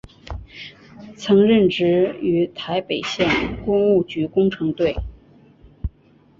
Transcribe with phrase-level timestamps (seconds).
[1.15, 4.95] 曾任职于台北县工务局工程队。